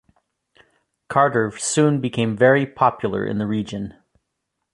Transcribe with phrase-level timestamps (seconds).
[1.09, 3.93] Carter soon became very popular in the region.